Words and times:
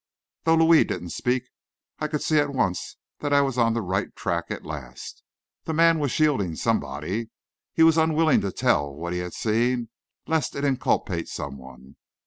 Though 0.45 0.55
Louis 0.55 0.83
didn't 0.83 1.11
speak, 1.11 1.43
I 1.99 2.07
could 2.07 2.23
see 2.23 2.39
at 2.39 2.49
once 2.51 2.97
that 3.19 3.31
I 3.33 3.41
was 3.41 3.59
on 3.59 3.75
the 3.75 3.83
right 3.83 4.15
track 4.15 4.45
at 4.49 4.65
last. 4.65 5.21
The 5.65 5.73
man 5.75 5.99
was 5.99 6.09
shielding 6.09 6.55
somebody. 6.55 7.29
He 7.71 7.83
was 7.83 7.99
unwilling 7.99 8.41
to 8.41 8.51
tell 8.51 8.91
what 8.95 9.13
he 9.13 9.19
had 9.19 9.33
seen, 9.35 9.89
lest 10.25 10.55
it 10.55 10.65
inculpate 10.65 11.27
someone. 11.27 11.97